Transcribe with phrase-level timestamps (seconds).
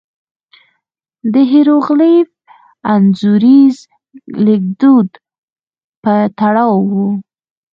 [1.33, 2.29] د هېروغلیف
[2.93, 3.77] انځوریز
[4.45, 5.09] لیکدود
[6.03, 7.07] په تړاو وو.